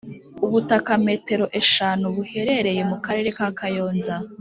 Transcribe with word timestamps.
Ubutaka 0.45 0.91
Metero 1.05 1.45
eshanu 1.61 2.05
buherereye 2.15 2.81
mu 2.91 2.97
karere 3.05 3.29
ka 3.37 3.47
kayonza 3.57 4.15